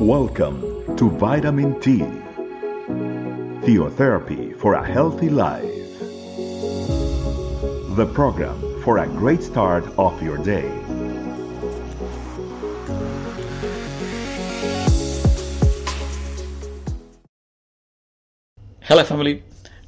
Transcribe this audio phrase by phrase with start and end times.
[0.00, 1.98] Welcome to Vitamin T,
[3.66, 5.64] Theotherapy for a Healthy Life.
[7.96, 10.68] The program for a great start of your day.
[18.82, 19.42] Hello, family.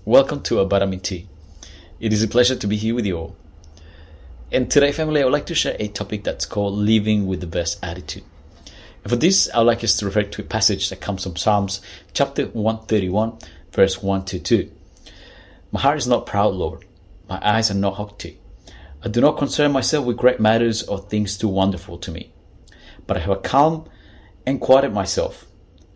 [0.04, 1.28] Welcome to Vitamin T.
[2.00, 3.36] It is a pleasure to be here with you all.
[4.50, 7.46] And today, family, I would like to share a topic that's called living with the
[7.46, 8.24] best attitude.
[9.02, 11.36] And for this, I would like us to refer to a passage that comes from
[11.36, 11.80] Psalms
[12.12, 13.38] chapter 131,
[13.72, 14.70] verse 1 to 2.
[15.72, 16.84] My heart is not proud, Lord.
[17.28, 18.38] My eyes are not haughty.
[19.02, 22.32] I do not concern myself with great matters or things too wonderful to me.
[23.06, 23.88] But I have a calm
[24.44, 25.46] and quieted myself.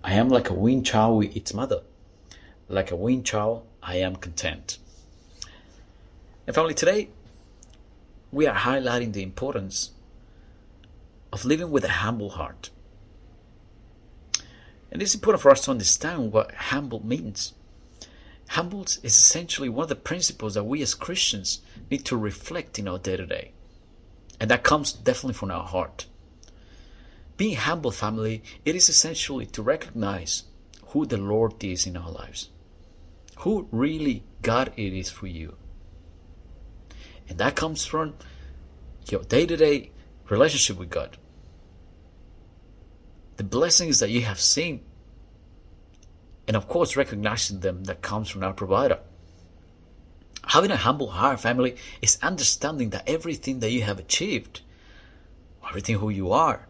[0.02, 1.82] I am like a weaned child with its mother.
[2.68, 4.78] Like a weaned child, I am content.
[6.46, 7.10] And family, today
[8.32, 9.90] we are highlighting the importance
[11.32, 12.70] of living with a humble heart.
[14.94, 17.52] And it's important for us to understand what humble means.
[18.50, 22.86] Humble is essentially one of the principles that we as Christians need to reflect in
[22.86, 23.50] our day to day.
[24.38, 26.06] And that comes definitely from our heart.
[27.36, 30.44] Being humble, family, it is essentially to recognize
[30.88, 32.50] who the Lord is in our lives.
[33.38, 35.56] Who really God it is for you.
[37.28, 38.14] And that comes from
[39.10, 39.90] your day to day
[40.30, 41.16] relationship with God.
[43.36, 44.80] The blessings that you have seen.
[46.46, 49.00] And of course, recognizing them that comes from our provider.
[50.46, 54.60] Having a humble heart, family, is understanding that everything that you have achieved,
[55.66, 56.68] everything who you are,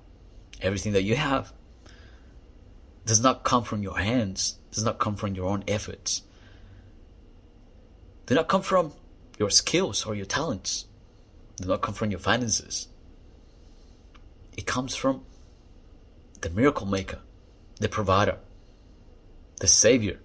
[0.60, 1.52] everything that you have,
[3.04, 6.22] does not come from your hands, does not come from your own efforts,
[8.26, 8.92] do not come from
[9.38, 10.86] your skills or your talents,
[11.56, 12.88] do not come from your finances.
[14.56, 15.24] It comes from
[16.40, 17.20] the miracle maker,
[17.80, 18.38] the provider,
[19.60, 20.20] the savior,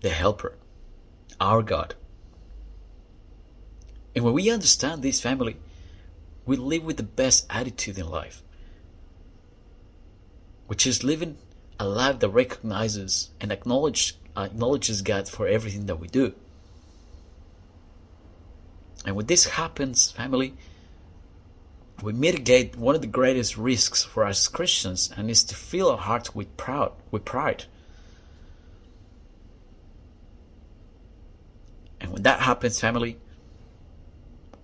[0.00, 0.56] the helper,
[1.40, 1.94] our God.
[4.14, 5.56] And when we understand this family,
[6.44, 8.42] we live with the best attitude in life,
[10.66, 11.38] which is living
[11.78, 16.34] a life that recognizes and acknowledge, acknowledges God for everything that we do.
[19.04, 20.54] And when this happens, family,
[22.02, 25.98] we mitigate one of the greatest risks for us Christians, and is to fill our
[25.98, 27.64] hearts with proud, with pride.
[32.00, 33.18] And when that happens, family,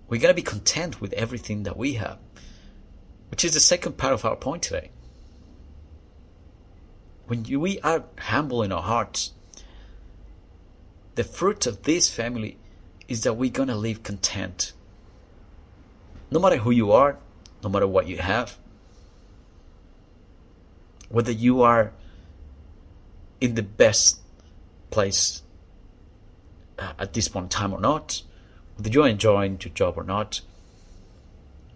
[0.09, 2.19] we're gonna be content with everything that we have,
[3.31, 4.91] which is the second part of our point today.
[7.27, 9.31] When we are humble in our hearts,
[11.15, 12.57] the fruit of this family
[13.07, 14.73] is that we're gonna live content.
[16.31, 17.17] No matter who you are,
[17.63, 18.57] no matter what you have,
[21.09, 21.91] whether you are
[23.41, 24.19] in the best
[24.91, 25.41] place
[26.77, 28.21] uh, at this point in time or not,
[28.75, 30.41] whether you're enjoying your job or not,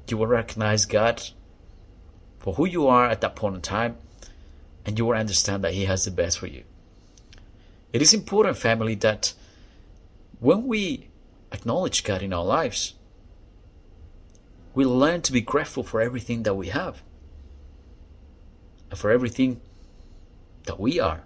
[0.07, 1.21] you will recognize God
[2.39, 3.97] for who you are at that point in time,
[4.85, 6.63] and you will understand that He has the best for you.
[7.93, 9.33] It is important, family, that
[10.39, 11.07] when we
[11.51, 12.95] acknowledge God in our lives,
[14.73, 17.03] we learn to be grateful for everything that we have
[18.89, 19.61] and for everything
[20.65, 21.23] that we are.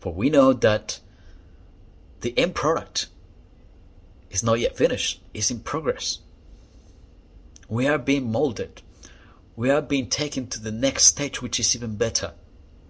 [0.00, 1.00] For we know that
[2.20, 3.08] the end product
[4.30, 6.20] is not yet finished, it's in progress.
[7.68, 8.82] We are being molded.
[9.56, 12.32] We are being taken to the next stage, which is even better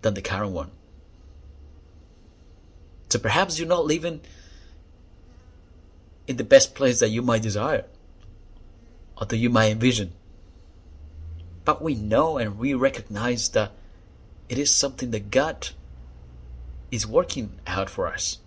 [0.02, 0.70] than the current one.
[3.08, 4.22] So perhaps you're not living
[6.26, 7.84] in the best place that you might desire
[9.18, 10.12] or that you might envision.
[11.64, 13.72] But we know and we recognize that
[14.48, 15.68] it is something that God
[16.90, 18.38] is working out for us.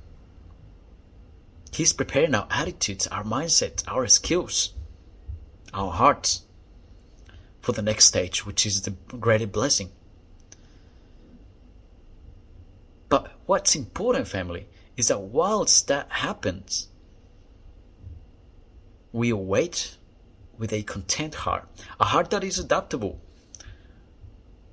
[1.73, 4.73] He's preparing our attitudes, our mindsets, our skills,
[5.73, 6.43] our hearts
[7.61, 9.91] for the next stage, which is the greater blessing.
[13.09, 16.87] But what's important, family, is that whilst that happens,
[19.11, 19.96] we await
[20.57, 21.67] with a content heart,
[21.99, 23.19] a heart that is adaptable,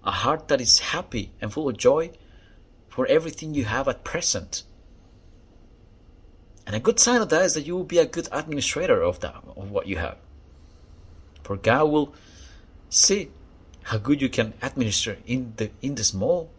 [0.03, 2.11] a heart that is happy and full of joy
[2.89, 4.63] for everything you have at present.
[6.67, 9.21] And a good sign of that is that you will be a good administrator of
[9.21, 10.17] that of what you have.
[11.43, 12.15] For God will
[12.89, 13.31] see
[13.83, 16.51] how good you can administer in the in the small,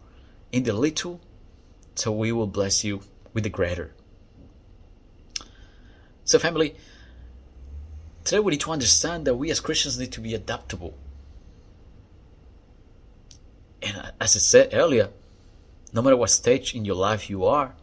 [0.52, 1.20] in the little,
[1.96, 3.00] so we will bless you
[3.32, 3.92] with the greater.
[6.24, 6.76] So family,
[8.26, 10.94] Today we need to understand that we as Christians need to be adaptable.
[13.80, 15.10] And as I said earlier,
[15.92, 17.76] no matter what stage in your life you are,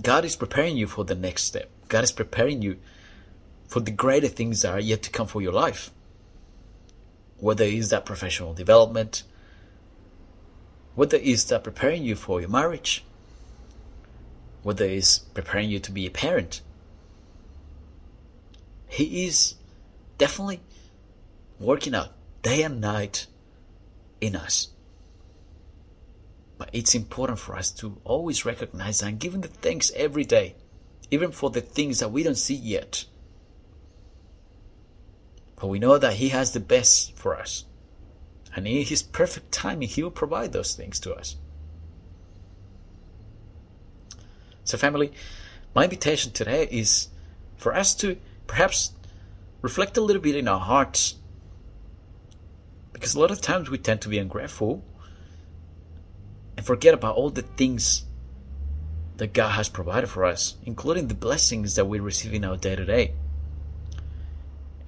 [0.00, 1.68] God is preparing you for the next step.
[1.88, 2.78] God is preparing you
[3.68, 5.90] for the greater things that are yet to come for your life.
[7.36, 9.22] Whether it is that professional development,
[10.94, 13.04] whether it is that preparing you for your marriage,
[14.62, 16.62] whether it is preparing you to be a parent.
[18.96, 19.56] He is
[20.16, 20.62] definitely
[21.60, 23.26] working out day and night
[24.22, 24.70] in us.
[26.56, 30.54] But it's important for us to always recognize and give Him the thanks every day,
[31.10, 33.04] even for the things that we don't see yet.
[35.56, 37.66] But we know that He has the best for us.
[38.54, 41.36] And in His perfect timing, He will provide those things to us.
[44.64, 45.12] So, family,
[45.74, 47.08] my invitation today is
[47.58, 48.16] for us to
[48.46, 48.92] perhaps
[49.62, 51.16] reflect a little bit in our hearts.
[52.92, 54.84] Because a lot of times we tend to be ungrateful
[56.56, 58.04] and forget about all the things
[59.16, 62.76] that God has provided for us, including the blessings that we receive in our day
[62.76, 63.14] to day.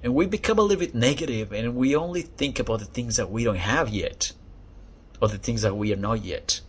[0.01, 3.29] And we become a little bit negative and we only think about the things that
[3.29, 4.31] we don't have yet,
[5.21, 6.61] or the things that we are not yet.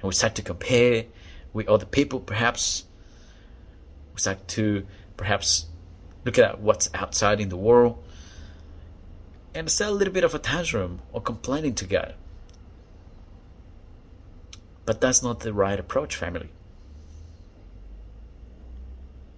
[0.00, 1.04] And we start to compare
[1.52, 2.84] with other people, perhaps.
[4.14, 4.86] We start to
[5.16, 5.66] perhaps
[6.26, 8.02] look at what's outside in the world
[9.54, 12.14] and start a little bit of a tantrum or complaining to God.
[14.84, 16.48] But that's not the right approach, family.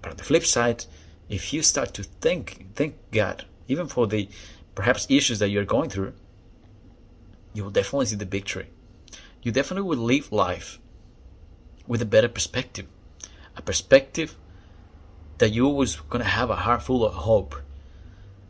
[0.00, 0.86] But on the flip side,
[1.28, 4.28] if you start to think, thank God, even for the
[4.74, 6.14] perhaps issues that you're going through,
[7.52, 8.68] you will definitely see the victory.
[9.42, 10.78] You definitely will live life
[11.86, 12.86] with a better perspective.
[13.56, 14.36] A perspective
[15.38, 17.54] that you're always going to have a heart full of hope.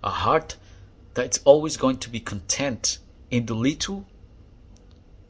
[0.03, 0.57] A heart
[1.15, 2.99] that's always going to be content
[3.31, 4.07] in the little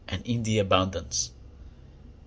[0.08, 1.32] and in the abundance.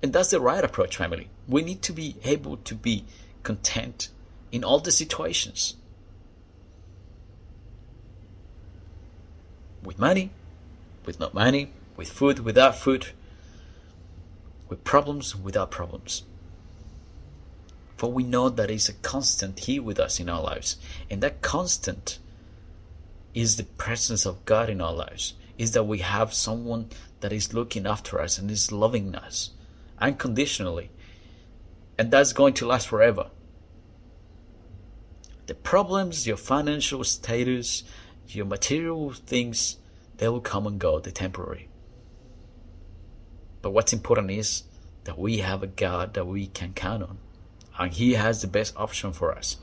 [0.04, 1.30] And that's the right approach, family.
[1.48, 3.06] We need to be able to be
[3.44, 4.10] content
[4.52, 5.76] in all the situations.
[9.84, 10.32] With money,
[11.06, 13.08] with not money, with food, without food,
[14.70, 16.24] with problems, without problems.
[18.02, 20.78] For we know that is a constant here with us in our lives.
[21.12, 22.18] And that constant
[23.36, 25.36] is the presence of God in our lives.
[25.60, 26.90] Is that we have someone
[27.20, 29.52] that is looking after us and is loving us
[30.00, 30.90] unconditionally.
[31.96, 33.30] And that's going to last forever.
[35.46, 37.84] The problems, your financial status,
[38.30, 39.78] your material things,
[40.18, 41.70] they will come and go, they're temporary.
[43.62, 44.64] But what's important is
[45.04, 47.20] that we have a God that we can count on.
[47.78, 49.58] And He has the best option for us.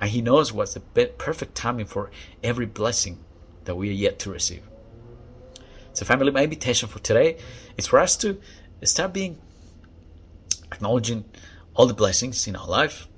[0.00, 2.10] And He knows what's the perfect timing for
[2.42, 3.24] every blessing
[3.64, 4.62] that we are yet to receive.
[5.92, 7.38] So, family, my invitation for today
[7.76, 8.38] is for us to
[8.84, 9.38] start being
[10.70, 11.24] acknowledging
[11.74, 13.08] all the blessings in our life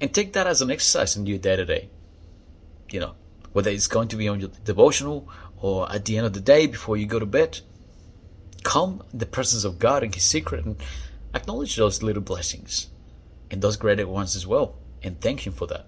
[0.00, 1.90] and take that as an exercise in your day to day.
[2.90, 3.14] You know,
[3.52, 5.28] whether it's going to be on your devotional
[5.60, 7.60] or at the end of the day before you go to bed,
[8.64, 10.76] come in the presence of God in His secret and
[11.34, 12.88] acknowledge those little blessings
[13.50, 15.86] and those greater ones as well and thank Him for that.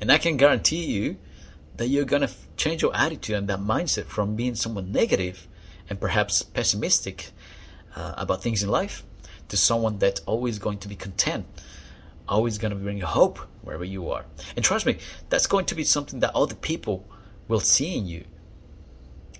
[0.00, 1.18] And I can guarantee you
[1.76, 5.46] that you're going to change your attitude and that mindset from being someone negative
[5.88, 7.30] and perhaps pessimistic
[7.96, 9.02] uh, about things in life
[9.48, 11.46] to someone that's always going to be content,
[12.28, 14.24] always going to bring hope wherever you are.
[14.56, 14.98] And trust me,
[15.28, 17.08] that's going to be something that other people
[17.48, 18.24] will see in you.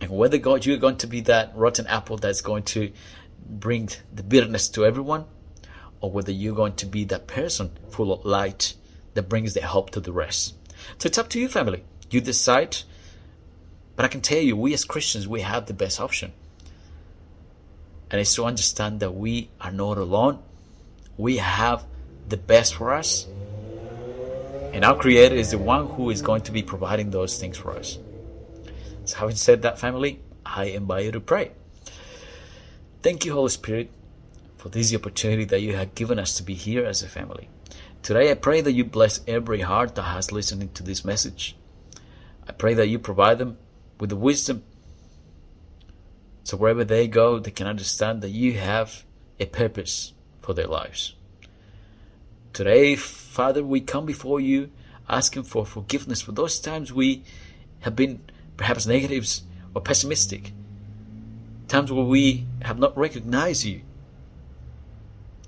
[0.00, 2.90] And whether God you're going to be that rotten apple that's going to
[3.46, 5.26] bring the bitterness to everyone,
[6.00, 8.74] or whether you're going to be that person full of light
[9.14, 10.54] that brings the hope to the rest.
[10.98, 11.84] So it's up to you, family.
[12.10, 12.78] You decide.
[13.96, 16.32] But I can tell you, we as Christians, we have the best option.
[18.10, 20.42] And it's to understand that we are not alone.
[21.16, 21.84] We have
[22.28, 23.26] the best for us.
[24.72, 27.72] And our Creator is the one who is going to be providing those things for
[27.72, 27.98] us.
[29.04, 31.52] So, having said that, family, I invite you to pray.
[33.02, 33.90] Thank you, Holy Spirit,
[34.60, 37.48] for this opportunity that you have given us to be here as a family.
[38.02, 41.56] Today, I pray that you bless every heart that has listened to this message.
[42.46, 43.56] I pray that you provide them
[43.98, 44.62] with the wisdom
[46.44, 49.04] so wherever they go, they can understand that you have
[49.38, 51.14] a purpose for their lives.
[52.52, 54.70] Today, Father, we come before you
[55.08, 57.22] asking for forgiveness for those times we
[57.80, 58.20] have been
[58.56, 60.52] perhaps negatives or pessimistic.
[61.68, 63.82] Times where we have not recognized you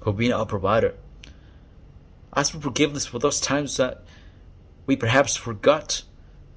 [0.02, 0.94] for being our provider.
[2.34, 4.02] Ask for forgiveness for those times that
[4.86, 6.02] we perhaps forgot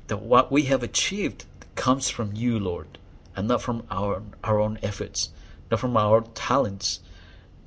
[0.08, 2.98] that what we have achieved comes from you, Lord
[3.36, 5.30] and not from our, our own efforts,
[5.70, 7.02] not from our talents,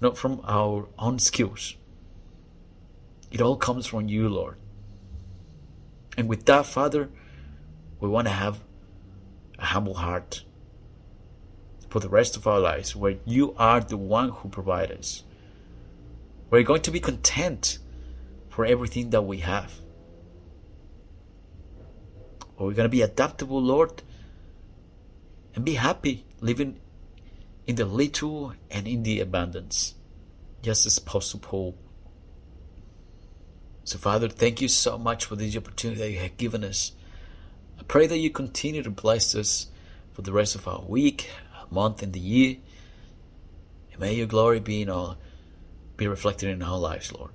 [0.00, 1.76] not from our own skills.
[3.30, 4.56] It all comes from you, Lord.
[6.16, 7.10] And with that, Father,
[8.00, 8.60] we want to have
[9.58, 10.44] a humble heart
[11.90, 15.24] for the rest of our lives, where you are the one who provides us.
[16.50, 17.78] We're going to be content
[18.48, 19.72] for everything that we have.
[22.58, 24.02] We're going to be adaptable, Lord,
[25.54, 26.80] and be happy living
[27.66, 29.94] in the little and in the abundance,
[30.62, 31.76] just as possible.
[33.84, 36.92] So, Father, thank you so much for this opportunity that you have given us.
[37.78, 39.68] I pray that you continue to bless us
[40.12, 42.56] for the rest of our week, our month, and the year.
[43.92, 45.16] And may your glory be in all,
[45.98, 47.32] be reflected in our lives, Lord.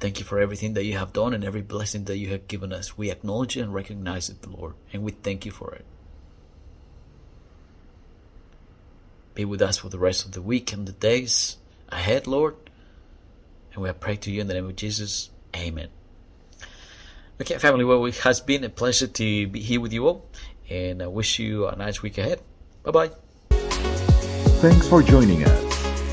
[0.00, 2.72] Thank you for everything that you have done and every blessing that you have given
[2.72, 2.98] us.
[2.98, 5.84] We acknowledge and recognize it, Lord, and we thank you for it.
[9.34, 11.58] Be with us for the rest of the week and the days
[11.90, 12.56] ahead, Lord.
[13.74, 15.30] And we pray to you in the name of Jesus.
[15.54, 15.88] Amen.
[17.40, 20.26] Okay, family, well, it has been a pleasure to be here with you all,
[20.68, 22.40] and I wish you a nice week ahead.
[22.82, 23.10] Bye bye.
[23.50, 25.61] Thanks for joining us.